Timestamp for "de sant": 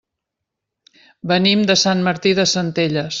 1.71-2.03